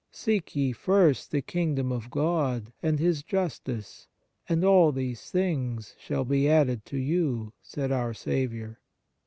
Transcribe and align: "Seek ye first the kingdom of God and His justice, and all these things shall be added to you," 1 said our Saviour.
"Seek 0.11 0.55
ye 0.55 0.71
first 0.71 1.29
the 1.29 1.43
kingdom 1.43 1.91
of 1.91 2.09
God 2.09 2.73
and 2.81 2.97
His 2.97 3.21
justice, 3.21 4.07
and 4.49 4.65
all 4.65 4.91
these 4.91 5.29
things 5.29 5.93
shall 5.99 6.25
be 6.25 6.49
added 6.49 6.85
to 6.85 6.97
you," 6.97 7.29
1 7.43 7.51
said 7.61 7.91
our 7.91 8.15
Saviour. 8.15 8.79